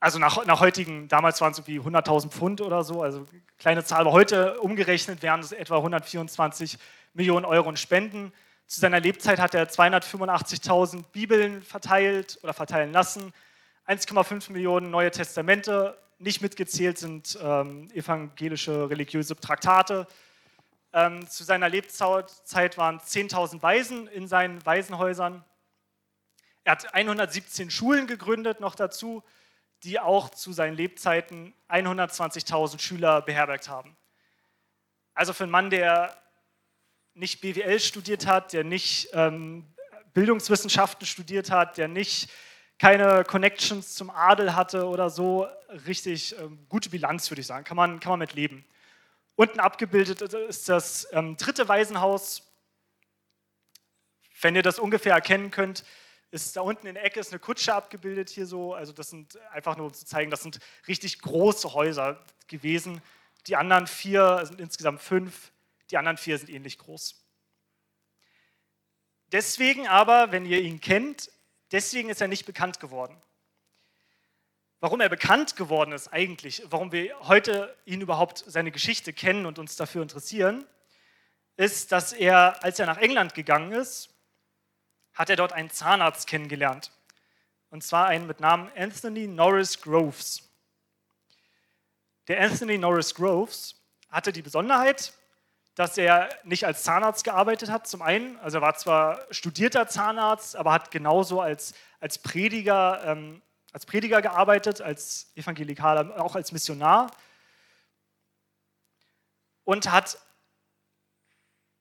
[0.00, 3.24] Also nach, nach heutigen, damals waren es irgendwie 100.000 Pfund oder so, also
[3.56, 6.76] kleine Zahl, aber heute umgerechnet wären es etwa 124
[7.12, 8.32] Millionen Euro in Spenden.
[8.66, 13.32] Zu seiner Lebzeit hat er 285.000 Bibeln verteilt oder verteilen lassen,
[13.86, 20.06] 1,5 Millionen Neue Testamente, nicht mitgezählt sind ähm, evangelische religiöse Traktate.
[20.92, 25.42] Ähm, zu seiner Lebzeit waren 10.000 Waisen in seinen Waisenhäusern.
[26.64, 29.22] Er hat 117 Schulen gegründet, noch dazu,
[29.82, 33.96] die auch zu seinen Lebzeiten 120.000 Schüler beherbergt haben.
[35.14, 36.14] Also für einen Mann, der
[37.14, 39.74] nicht BWL studiert hat, der nicht ähm,
[40.12, 42.30] Bildungswissenschaften studiert hat, der nicht
[42.80, 45.46] keine Connections zum Adel hatte oder so,
[45.86, 47.62] richtig ähm, gute Bilanz, würde ich sagen.
[47.62, 48.64] Kann man, kann man mit leben.
[49.36, 52.50] Unten abgebildet ist das ähm, dritte Waisenhaus.
[54.40, 55.84] Wenn ihr das ungefähr erkennen könnt,
[56.30, 58.72] ist da unten in der Ecke ist eine Kutsche abgebildet hier so.
[58.72, 63.02] Also das sind einfach nur um zu zeigen, das sind richtig große Häuser gewesen.
[63.46, 65.52] Die anderen vier sind insgesamt fünf.
[65.90, 67.22] Die anderen vier sind ähnlich groß.
[69.32, 71.30] Deswegen aber, wenn ihr ihn kennt,
[71.72, 73.20] deswegen ist er nicht bekannt geworden.
[74.80, 79.58] Warum er bekannt geworden ist eigentlich, warum wir heute ihn überhaupt seine Geschichte kennen und
[79.58, 80.66] uns dafür interessieren,
[81.56, 84.08] ist, dass er, als er nach England gegangen ist,
[85.12, 86.92] hat er dort einen Zahnarzt kennengelernt.
[87.68, 90.48] Und zwar einen mit Namen Anthony Norris Groves.
[92.28, 93.76] Der Anthony Norris Groves
[94.08, 95.12] hatte die Besonderheit,
[95.80, 98.38] dass er nicht als Zahnarzt gearbeitet hat, zum einen.
[98.40, 103.40] Also er war zwar studierter Zahnarzt, aber hat genauso als, als, Prediger, ähm,
[103.72, 107.10] als Prediger gearbeitet, als Evangelikaler, auch als Missionar.
[109.64, 110.18] Und hat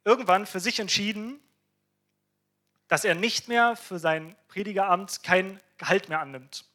[0.05, 1.37] irgendwann für sich entschieden,
[2.87, 6.68] dass er nicht mehr für sein Predigeramt kein Gehalt mehr annimmt.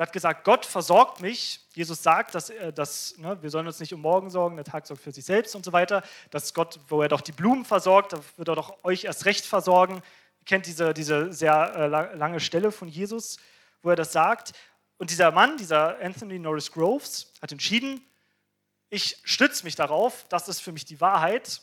[0.00, 1.60] Er hat gesagt, Gott versorgt mich.
[1.74, 5.02] Jesus sagt, dass, dass ne, wir sollen uns nicht um morgen sorgen, der Tag sorgt
[5.02, 6.02] für sich selbst und so weiter.
[6.30, 9.44] Dass Gott, wo er doch die Blumen versorgt, da wird er doch euch erst recht
[9.44, 9.96] versorgen.
[9.96, 11.86] Ihr kennt diese, diese sehr äh,
[12.16, 13.36] lange Stelle von Jesus,
[13.82, 14.54] wo er das sagt.
[14.96, 18.00] Und dieser Mann, dieser Anthony Norris Groves, hat entschieden,
[18.88, 21.60] ich stütze mich darauf, das ist für mich die Wahrheit.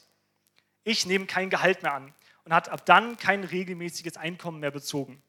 [0.84, 2.14] Ich nehme kein Gehalt mehr an
[2.46, 5.24] und hat ab dann kein regelmäßiges Einkommen mehr bezogen.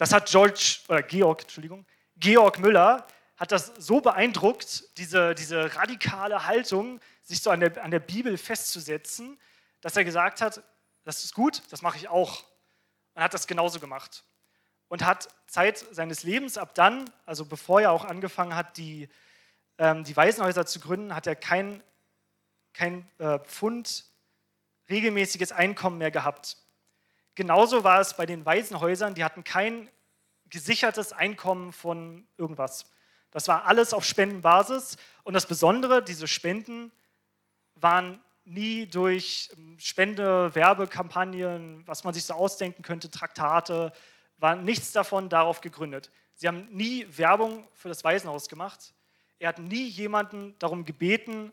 [0.00, 1.84] Das hat George, oder Georg, Entschuldigung,
[2.16, 7.90] Georg Müller hat das so beeindruckt, diese, diese radikale Haltung, sich so an der, an
[7.90, 9.38] der Bibel festzusetzen,
[9.82, 10.62] dass er gesagt hat,
[11.04, 12.44] das ist gut, das mache ich auch.
[13.12, 14.24] Und hat das genauso gemacht.
[14.88, 19.06] Und hat Zeit seines Lebens ab dann, also bevor er auch angefangen hat, die,
[19.76, 21.82] ähm, die Waisenhäuser zu gründen, hat er kein,
[22.72, 24.06] kein äh, Pfund
[24.88, 26.56] regelmäßiges Einkommen mehr gehabt.
[27.34, 29.88] Genauso war es bei den Waisenhäusern, die hatten kein
[30.48, 32.90] gesichertes Einkommen von irgendwas.
[33.30, 36.90] Das war alles auf Spendenbasis und das Besondere, diese Spenden
[37.76, 43.92] waren nie durch ähm, Spende, Werbekampagnen, was man sich so ausdenken könnte, Traktate,
[44.38, 46.10] war nichts davon darauf gegründet.
[46.34, 48.94] Sie haben nie Werbung für das Waisenhaus gemacht.
[49.38, 51.52] Er hat nie jemanden darum gebeten,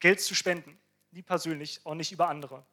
[0.00, 0.78] Geld zu spenden.
[1.12, 2.64] Nie persönlich, auch nicht über andere.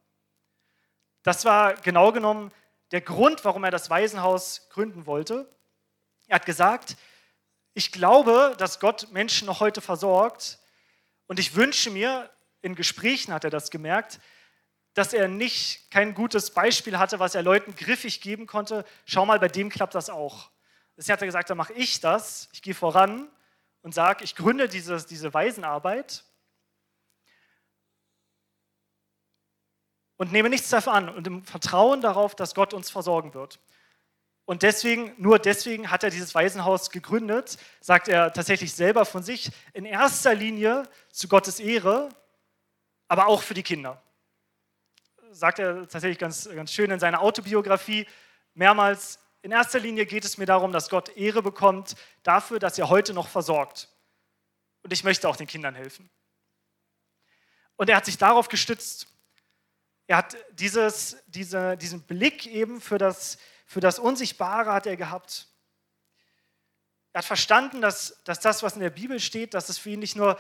[1.24, 2.52] Das war genau genommen
[2.92, 5.48] der Grund, warum er das Waisenhaus gründen wollte.
[6.28, 6.98] Er hat gesagt,
[7.74, 10.60] ich glaube, dass Gott Menschen noch heute versorgt
[11.28, 12.30] und ich wünsche mir,
[12.62, 14.20] in Gesprächen hat er das gemerkt,
[14.94, 18.84] dass er nicht kein gutes Beispiel hatte, was er Leuten griffig geben konnte.
[19.06, 20.52] Schau mal, bei dem klappt das auch.
[20.98, 23.30] Deswegen hat er gesagt, dann mache ich das, ich gehe voran
[23.82, 26.26] und sage, ich gründe diese, diese Waisenarbeit
[30.22, 33.60] und nehme nichts davon an und im Vertrauen darauf, dass Gott uns versorgen wird.
[34.46, 39.50] Und deswegen, nur deswegen hat er dieses Waisenhaus gegründet, sagt er tatsächlich selber von sich,
[39.74, 42.10] in erster Linie zu Gottes Ehre,
[43.08, 44.00] aber auch für die Kinder.
[45.32, 48.06] Sagt er tatsächlich ganz, ganz schön in seiner Autobiografie
[48.54, 52.90] mehrmals, in erster Linie geht es mir darum, dass Gott Ehre bekommt dafür, dass er
[52.90, 53.90] heute noch versorgt.
[54.84, 56.12] Und ich möchte auch den Kindern helfen.
[57.76, 59.08] Und er hat sich darauf gestützt.
[60.12, 65.48] Er hat dieses, diese, diesen Blick eben für das, für das Unsichtbare hat er gehabt.
[67.14, 70.02] Er hat verstanden, dass, dass das, was in der Bibel steht, dass es für ihn
[70.02, 70.38] nicht nur,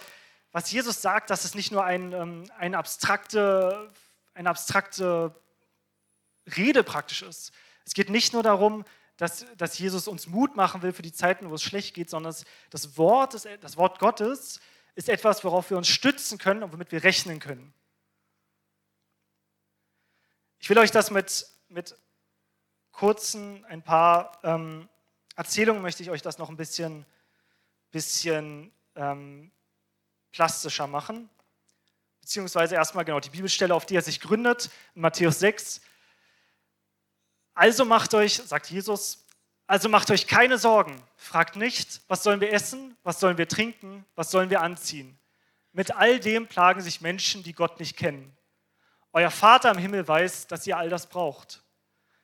[0.51, 3.93] was Jesus sagt, dass es nicht nur ein, ähm, eine, abstrakte,
[4.33, 5.33] eine abstrakte
[6.57, 7.53] Rede praktisch ist.
[7.85, 8.83] Es geht nicht nur darum,
[9.15, 12.35] dass, dass Jesus uns Mut machen will für die Zeiten, wo es schlecht geht, sondern
[12.71, 14.59] das Wort, das Wort Gottes
[14.95, 17.73] ist etwas, worauf wir uns stützen können und womit wir rechnen können.
[20.63, 21.95] Ich will euch das mit, mit
[22.91, 24.87] kurzen, ein paar ähm,
[25.35, 27.03] Erzählungen, möchte ich euch das noch ein bisschen,
[27.89, 29.51] bisschen ähm,
[30.31, 31.31] plastischer machen.
[32.21, 35.81] Beziehungsweise erstmal genau die Bibelstelle, auf die er sich gründet, in Matthäus 6.
[37.55, 39.25] Also macht euch, sagt Jesus,
[39.65, 41.01] also macht euch keine Sorgen.
[41.15, 45.17] Fragt nicht, was sollen wir essen, was sollen wir trinken, was sollen wir anziehen.
[45.71, 48.37] Mit all dem plagen sich Menschen, die Gott nicht kennen.
[49.13, 51.63] Euer Vater im Himmel weiß, dass ihr all das braucht.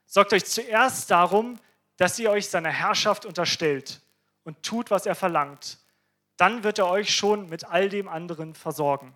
[0.05, 1.59] sorgt euch zuerst darum,
[1.97, 4.01] dass ihr euch seiner Herrschaft unterstellt
[4.43, 5.79] und tut, was er verlangt.
[6.37, 9.13] Dann wird er euch schon mit all dem anderen versorgen.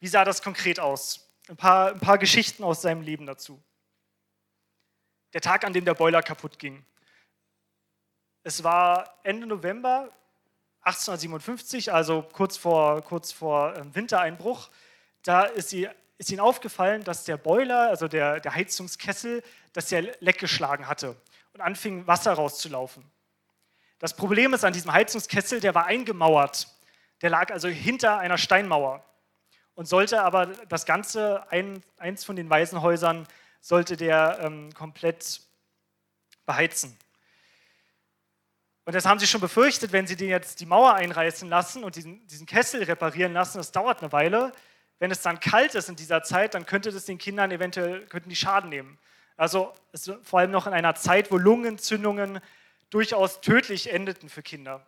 [0.00, 1.30] Wie sah das konkret aus?
[1.48, 3.62] Ein paar, ein paar Geschichten aus seinem Leben dazu.
[5.34, 6.84] Der Tag, an dem der Boiler kaputt ging.
[8.42, 10.10] Es war Ende November
[10.82, 14.70] 1857, also kurz vor, kurz vor ähm, Wintereinbruch.
[15.22, 20.02] Da ist, sie, ist ihnen aufgefallen, dass der Boiler, also der, der Heizungskessel, dass der
[20.20, 21.16] Leck geschlagen hatte
[21.52, 23.04] und anfing Wasser rauszulaufen.
[23.98, 26.68] Das Problem ist an diesem Heizungskessel, der war eingemauert.
[27.20, 29.04] Der lag also hinter einer Steinmauer
[29.74, 33.26] und sollte aber das Ganze, ein, eins von den Waisenhäusern,
[33.60, 35.42] sollte der ähm, komplett
[36.46, 36.96] beheizen.
[38.86, 41.96] Und das haben sie schon befürchtet, wenn sie den jetzt die Mauer einreißen lassen und
[41.96, 44.52] diesen, diesen Kessel reparieren lassen, das dauert eine Weile.
[45.00, 48.28] Wenn es dann kalt ist in dieser Zeit, dann könnte das den Kindern eventuell könnten
[48.28, 48.98] die Schaden nehmen.
[49.36, 49.74] Also
[50.22, 52.40] vor allem noch in einer Zeit, wo Lungenentzündungen
[52.90, 54.86] durchaus tödlich endeten für Kinder.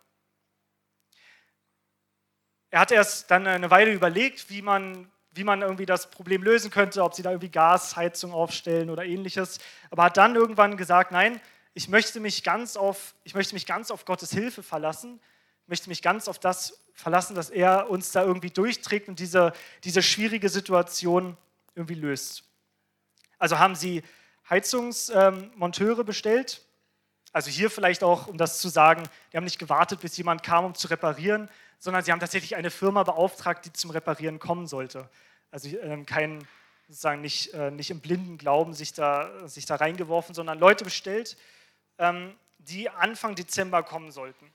[2.69, 6.69] Er hat erst dann eine Weile überlegt, wie man, wie man irgendwie das Problem lösen
[6.69, 11.41] könnte, ob sie da irgendwie Gasheizung aufstellen oder ähnliches, aber hat dann irgendwann gesagt, nein,
[11.73, 15.19] ich möchte mich ganz auf, ich möchte mich ganz auf Gottes Hilfe verlassen,
[15.67, 20.01] möchte mich ganz auf das verlassen, dass er uns da irgendwie durchträgt und diese, diese
[20.01, 21.37] schwierige Situation
[21.75, 22.43] irgendwie löst.
[23.39, 24.03] Also haben sie
[24.49, 26.61] Heizungsmonteure bestellt.
[27.31, 30.65] Also hier vielleicht auch, um das zu sagen, die haben nicht gewartet, bis jemand kam,
[30.65, 31.49] um zu reparieren,
[31.79, 35.09] sondern sie haben tatsächlich eine Firma beauftragt, die zum Reparieren kommen sollte.
[35.49, 36.47] Also ähm, kein,
[36.87, 41.35] sozusagen nicht, äh, nicht im blinden Glauben sich da, sich da reingeworfen, sondern Leute bestellt,
[41.97, 44.51] ähm, die Anfang Dezember kommen sollten.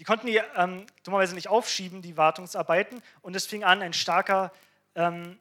[0.00, 4.50] Die konnten die ähm, dummerweise nicht aufschieben, die Wartungsarbeiten, und es fing an, ein starker
[4.94, 5.38] ähm,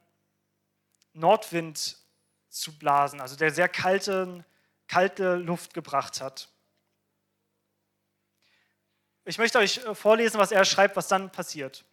[1.13, 1.95] Nordwind
[2.50, 4.43] zu blasen, also der sehr kalte,
[4.89, 6.50] kalte Luft gebracht hat.
[9.24, 11.86] Ich möchte euch äh, vorlesen, was er schreibt, was dann passiert.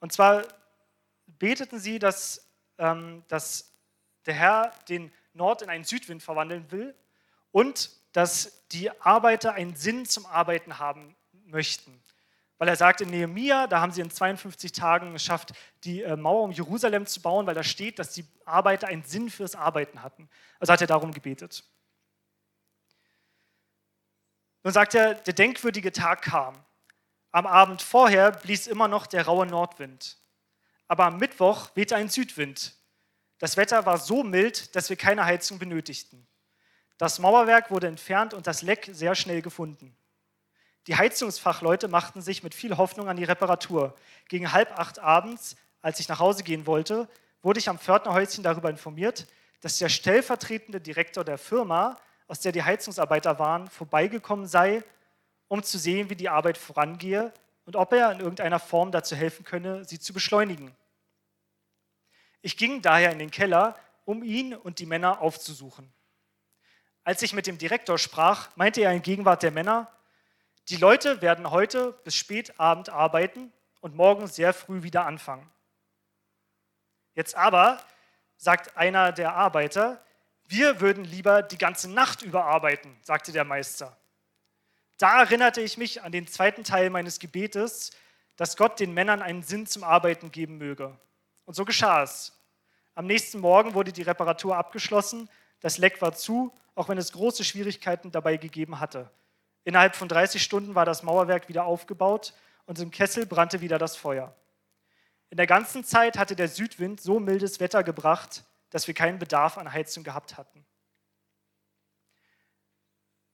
[0.00, 0.42] Und zwar
[1.26, 2.44] beteten sie, dass,
[2.76, 3.72] ähm, dass
[4.26, 6.92] der Herr den Nord in einen Südwind verwandeln will
[7.52, 11.14] und dass die Arbeiter einen Sinn zum Arbeiten haben
[11.46, 12.02] möchten.
[12.58, 15.52] Weil er sagt in Nehemia, da haben sie in 52 Tagen geschafft,
[15.82, 19.28] die äh, Mauer um Jerusalem zu bauen, weil da steht, dass die Arbeiter einen Sinn
[19.28, 20.28] fürs Arbeiten hatten.
[20.60, 21.64] Also hat er darum gebetet.
[24.62, 26.54] Nun sagt er, der denkwürdige Tag kam.
[27.32, 30.16] Am Abend vorher blies immer noch der raue Nordwind.
[30.86, 32.74] Aber am Mittwoch wehte ein Südwind.
[33.38, 36.26] Das Wetter war so mild, dass wir keine Heizung benötigten.
[36.96, 39.96] Das Mauerwerk wurde entfernt und das Leck sehr schnell gefunden.
[40.86, 43.96] Die Heizungsfachleute machten sich mit viel Hoffnung an die Reparatur.
[44.28, 47.08] Gegen halb acht abends, als ich nach Hause gehen wollte,
[47.42, 49.26] wurde ich am Pförtnerhäuschen darüber informiert,
[49.60, 51.96] dass der stellvertretende Direktor der Firma,
[52.28, 54.82] aus der die Heizungsarbeiter waren, vorbeigekommen sei,
[55.48, 57.32] um zu sehen, wie die Arbeit vorangehe
[57.64, 60.74] und ob er in irgendeiner Form dazu helfen könne, sie zu beschleunigen.
[62.42, 65.90] Ich ging daher in den Keller, um ihn und die Männer aufzusuchen.
[67.04, 69.90] Als ich mit dem Direktor sprach, meinte er in Gegenwart der Männer,
[70.68, 75.50] die Leute werden heute bis spät Abend arbeiten und morgen sehr früh wieder anfangen.
[77.14, 77.80] Jetzt aber,
[78.36, 80.04] sagt einer der Arbeiter,
[80.46, 83.96] wir würden lieber die ganze Nacht überarbeiten, sagte der Meister.
[84.98, 87.90] Da erinnerte ich mich an den zweiten Teil meines Gebetes,
[88.36, 90.98] dass Gott den Männern einen Sinn zum Arbeiten geben möge.
[91.44, 92.32] Und so geschah es.
[92.94, 95.28] Am nächsten Morgen wurde die Reparatur abgeschlossen,
[95.60, 99.10] das Leck war zu auch wenn es große Schwierigkeiten dabei gegeben hatte.
[99.64, 102.34] Innerhalb von 30 Stunden war das Mauerwerk wieder aufgebaut
[102.66, 104.34] und im Kessel brannte wieder das Feuer.
[105.30, 109.58] In der ganzen Zeit hatte der Südwind so mildes Wetter gebracht, dass wir keinen Bedarf
[109.58, 110.64] an Heizung gehabt hatten.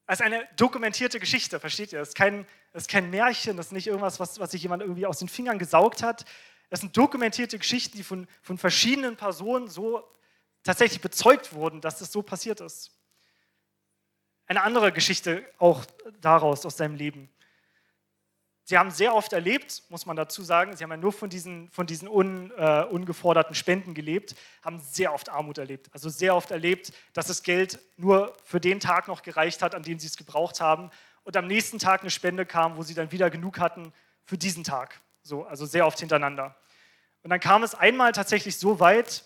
[0.06, 2.00] Das ist eine dokumentierte Geschichte, versteht ihr?
[2.00, 4.82] Das ist kein, das ist kein Märchen, das ist nicht irgendwas, was, was sich jemand
[4.82, 6.24] irgendwie aus den Fingern gesaugt hat.
[6.68, 10.04] Das sind dokumentierte Geschichten, die von, von verschiedenen Personen so
[10.62, 12.92] tatsächlich bezeugt wurden, dass das so passiert ist.
[14.50, 15.84] Eine andere Geschichte auch
[16.20, 17.30] daraus, aus seinem Leben.
[18.64, 21.70] Sie haben sehr oft erlebt, muss man dazu sagen, sie haben ja nur von diesen,
[21.70, 24.34] von diesen un, äh, ungeforderten Spenden gelebt,
[24.64, 25.88] haben sehr oft Armut erlebt.
[25.92, 29.84] Also sehr oft erlebt, dass das Geld nur für den Tag noch gereicht hat, an
[29.84, 30.90] dem sie es gebraucht haben
[31.22, 33.92] und am nächsten Tag eine Spende kam, wo sie dann wieder genug hatten
[34.24, 35.00] für diesen Tag.
[35.22, 36.56] So, also sehr oft hintereinander.
[37.22, 39.22] Und dann kam es einmal tatsächlich so weit,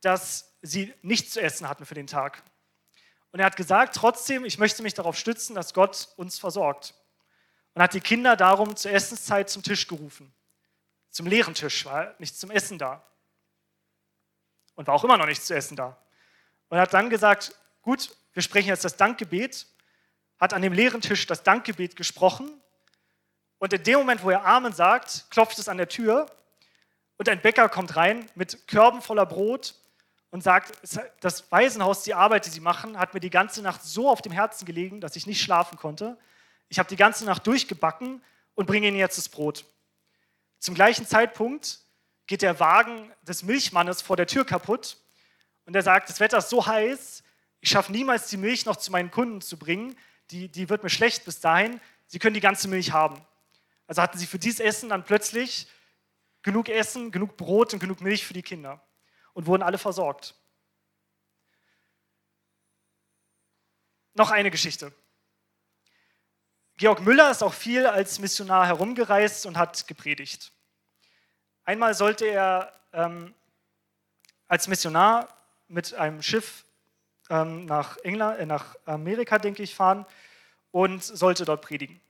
[0.00, 2.42] dass sie nichts zu essen hatten für den Tag.
[3.32, 6.94] Und er hat gesagt, trotzdem, ich möchte mich darauf stützen, dass Gott uns versorgt.
[7.74, 10.32] Und hat die Kinder darum zur Essenszeit zum Tisch gerufen.
[11.10, 13.02] Zum leeren Tisch, war nichts zum Essen da.
[14.74, 15.96] Und war auch immer noch nichts zu essen da.
[16.68, 19.66] und hat dann gesagt, gut, wir sprechen jetzt das Dankgebet,
[20.38, 22.48] hat an dem leeren Tisch das Dankgebet gesprochen
[23.58, 26.26] und in dem Moment, wo er Amen sagt, klopft es an der Tür
[27.16, 29.74] und ein Bäcker kommt rein mit Körben voller Brot
[30.30, 30.72] und sagt,
[31.20, 34.32] das Waisenhaus, die Arbeit, die sie machen, hat mir die ganze Nacht so auf dem
[34.32, 36.18] Herzen gelegen, dass ich nicht schlafen konnte.
[36.68, 38.22] Ich habe die ganze Nacht durchgebacken
[38.54, 39.64] und bringe ihnen jetzt das Brot.
[40.58, 41.80] Zum gleichen Zeitpunkt
[42.26, 44.98] geht der Wagen des Milchmannes vor der Tür kaputt
[45.64, 47.22] und er sagt, das Wetter ist so heiß,
[47.60, 49.96] ich schaffe niemals die Milch noch zu meinen Kunden zu bringen,
[50.30, 53.18] die, die wird mir schlecht bis dahin, sie können die ganze Milch haben.
[53.86, 55.68] Also hatten sie für dieses Essen dann plötzlich
[56.42, 58.82] genug Essen, genug Brot und genug Milch für die Kinder
[59.38, 60.34] und wurden alle versorgt.
[64.14, 64.92] Noch eine Geschichte.
[66.76, 70.50] Georg Müller ist auch viel als Missionar herumgereist und hat gepredigt.
[71.62, 73.32] Einmal sollte er ähm,
[74.48, 75.28] als Missionar
[75.68, 76.64] mit einem Schiff
[77.30, 80.04] ähm, nach, England, äh, nach Amerika, denke ich, fahren
[80.72, 82.00] und sollte dort predigen.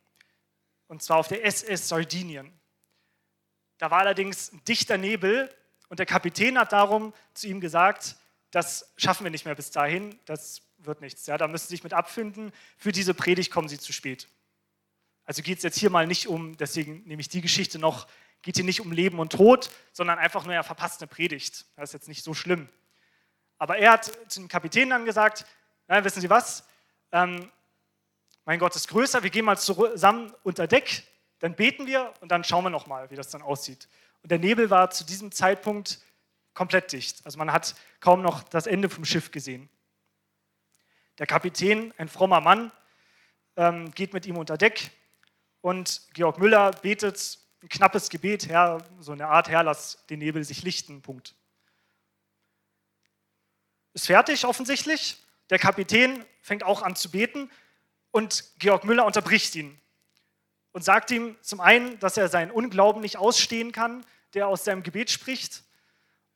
[0.87, 2.59] Und zwar auf der SS Sardinien.
[3.77, 5.55] Da war allerdings ein dichter Nebel
[5.89, 8.17] und der Kapitän hat darum zu ihm gesagt,
[8.51, 11.27] das schaffen wir nicht mehr bis dahin, das wird nichts.
[11.27, 14.29] Ja, da müssen Sie sich mit abfinden, für diese Predigt kommen Sie zu spät.
[15.25, 18.07] Also geht es jetzt hier mal nicht um, deswegen nehme ich die Geschichte noch,
[18.43, 21.67] geht hier nicht um Leben und Tod, sondern einfach nur, er verpasst eine Predigt.
[21.77, 22.69] Das ist jetzt nicht so schlimm.
[23.59, 25.45] Aber er hat zu dem Kapitän dann gesagt,
[25.89, 26.65] nein, wissen Sie was,
[27.13, 27.51] ähm,
[28.45, 31.05] mein Gott ist größer, wir gehen mal zusammen unter Deck,
[31.41, 33.89] dann beten wir und dann schauen wir nochmal, wie das dann aussieht.
[34.23, 36.01] Und der Nebel war zu diesem Zeitpunkt
[36.55, 37.25] komplett dicht.
[37.25, 39.69] Also man hat kaum noch das Ende vom Schiff gesehen.
[41.19, 42.73] Der Kapitän, ein frommer Mann,
[43.57, 44.91] ähm, geht mit ihm unter Deck
[45.61, 50.45] und Georg Müller betet ein knappes Gebet, Herr, so eine Art, Herr, lass den Nebel
[50.45, 51.35] sich lichten, Punkt.
[53.95, 55.17] Ist fertig offensichtlich.
[55.51, 57.51] Der Kapitän fängt auch an zu beten
[58.11, 59.81] und Georg Müller unterbricht ihn
[60.73, 64.05] und sagt ihm zum einen, dass er seinen Unglauben nicht ausstehen kann,
[64.35, 65.63] der aus seinem Gebet spricht,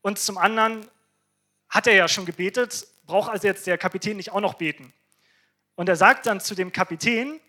[0.03, 0.89] und zum anderen
[1.69, 4.93] hat er ja schon gebetet, braucht also jetzt der Kapitän nicht auch noch beten.
[5.77, 7.41] Und er sagt dann zu dem Kapitän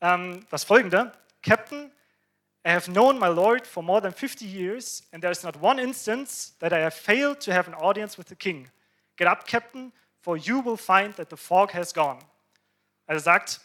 [0.00, 1.90] ähm, das folgende: Captain,
[2.66, 5.82] I have known my Lord for more than 50 years, and there is not one
[5.82, 8.70] instance that I have failed to have an audience with the king.
[9.16, 12.18] Get up, Captain, for you will find that the fog has gone.
[13.06, 13.60] Also sagt,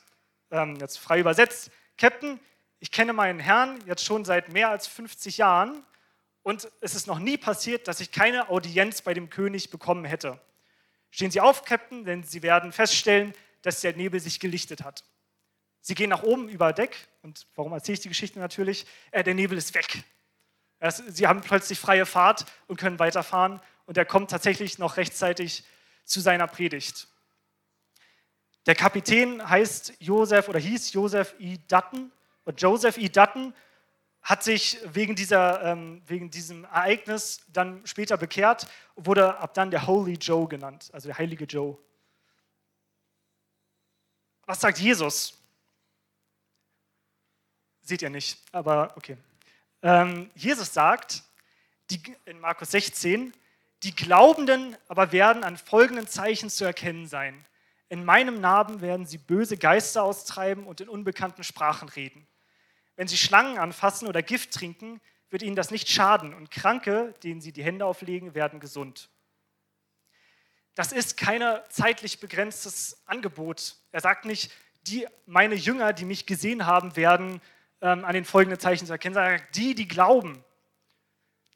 [0.51, 2.39] ähm, jetzt frei übersetzt, Captain,
[2.79, 5.83] ich kenne meinen Herrn jetzt schon seit mehr als 50 Jahren
[6.43, 10.39] und es ist noch nie passiert, dass ich keine Audienz bei dem König bekommen hätte.
[11.09, 15.03] Stehen Sie auf, Captain, denn Sie werden feststellen, dass der Nebel sich gelichtet hat.
[15.81, 18.85] Sie gehen nach oben über Deck und warum erzähle ich die Geschichte natürlich?
[19.11, 20.03] Äh, der Nebel ist weg.
[21.07, 25.63] Sie haben plötzlich freie Fahrt und können weiterfahren und er kommt tatsächlich noch rechtzeitig
[26.03, 27.07] zu seiner Predigt.
[28.65, 31.57] Der Kapitän heißt Joseph oder hieß Joseph E.
[31.67, 32.11] Dutton
[32.45, 33.09] und Joseph E.
[33.09, 33.53] Dutton
[34.23, 39.69] hat sich wegen, dieser, ähm, wegen diesem Ereignis dann später bekehrt und wurde ab dann
[39.69, 41.77] der Holy Joe genannt, also der heilige Joe.
[44.47, 45.39] Was sagt Jesus?
[47.81, 49.17] Seht ihr nicht, aber okay.
[49.83, 51.21] Ähm, Jesus sagt
[51.91, 53.31] die, in Markus 16,
[53.83, 57.45] die Glaubenden aber werden an folgenden Zeichen zu erkennen sein.
[57.95, 62.27] In meinem Namen werden sie böse Geister austreiben und in unbekannten Sprachen reden.
[62.97, 67.39] Wenn sie Schlangen anfassen oder Gift trinken, wird ihnen das nicht schaden und Kranke, denen
[67.39, 69.07] sie die Hände auflegen, werden gesund.
[70.73, 73.77] Das ist kein zeitlich begrenztes Angebot.
[73.93, 77.39] Er sagt nicht, die, meine Jünger, die mich gesehen haben, werden
[77.79, 80.43] ähm, an den folgenden Zeichen zu erkennen, sondern die, die glauben.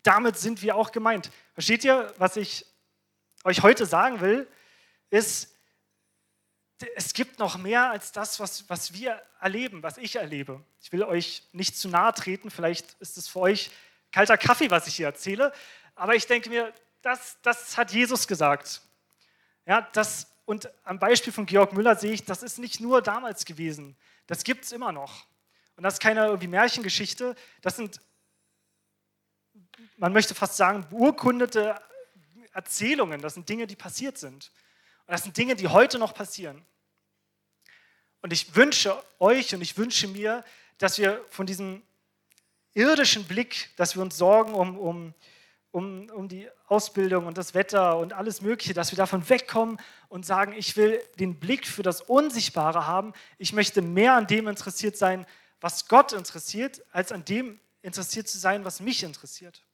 [0.03, 1.31] Damit sind wir auch gemeint.
[1.53, 2.65] Versteht ihr, was ich
[3.43, 4.47] euch heute sagen will?
[5.09, 5.58] Ist,
[6.95, 10.63] es gibt noch mehr als das, was, was wir erleben, was ich erlebe.
[10.81, 13.71] Ich will euch nicht zu nahe treten, vielleicht ist es für euch
[14.11, 15.51] kalter Kaffee, was ich hier erzähle,
[15.95, 18.81] aber ich denke mir, das, das hat Jesus gesagt.
[19.65, 23.45] Ja, das, und am Beispiel von Georg Müller sehe ich, das ist nicht nur damals
[23.45, 23.95] gewesen,
[24.27, 25.25] das gibt es immer noch.
[25.75, 28.01] Und das ist keine irgendwie Märchengeschichte, das sind
[29.97, 31.75] man möchte fast sagen, beurkundete
[32.53, 33.21] Erzählungen.
[33.21, 34.51] Das sind Dinge, die passiert sind.
[35.09, 36.63] Und das sind Dinge, die heute noch passieren.
[38.21, 40.45] Und ich wünsche euch und ich wünsche mir,
[40.77, 41.81] dass wir von diesem
[42.75, 45.13] irdischen Blick, dass wir uns sorgen um, um,
[45.71, 50.27] um, um die Ausbildung und das Wetter und alles Mögliche, dass wir davon wegkommen und
[50.27, 53.13] sagen, ich will den Blick für das Unsichtbare haben.
[53.39, 55.25] Ich möchte mehr an dem interessiert sein,
[55.59, 59.65] was Gott interessiert, als an dem interessiert zu sein, was mich interessiert.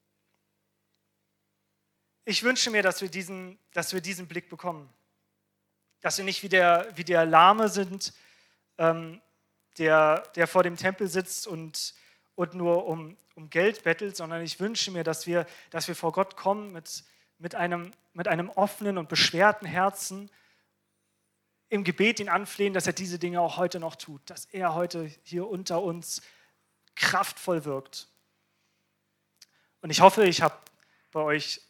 [2.23, 4.89] ich wünsche mir, dass wir diesen, dass wir diesen Blick bekommen.
[6.05, 8.13] Dass wir nicht wie der, wie der Lahme sind,
[8.77, 9.23] ähm,
[9.79, 11.95] der, der vor dem Tempel sitzt und,
[12.35, 16.11] und nur um, um Geld bettelt, sondern ich wünsche mir, dass wir, dass wir vor
[16.11, 17.03] Gott kommen mit,
[17.39, 20.29] mit, einem, mit einem offenen und beschwerten Herzen,
[21.69, 25.09] im Gebet ihn anflehen, dass er diese Dinge auch heute noch tut, dass er heute
[25.23, 26.21] hier unter uns
[26.93, 28.09] kraftvoll wirkt.
[29.81, 30.55] Und ich hoffe, ich habe
[31.11, 31.61] bei euch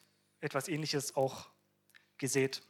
[0.42, 1.48] etwas Ähnliches auch
[2.18, 2.62] gesät.